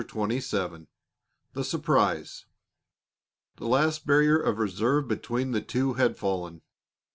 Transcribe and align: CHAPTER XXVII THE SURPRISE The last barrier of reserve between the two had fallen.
CHAPTER 0.01 0.33
XXVII 0.39 0.87
THE 1.53 1.63
SURPRISE 1.63 2.45
The 3.57 3.67
last 3.67 4.07
barrier 4.07 4.41
of 4.41 4.57
reserve 4.57 5.07
between 5.07 5.51
the 5.51 5.61
two 5.61 5.93
had 5.93 6.17
fallen. 6.17 6.61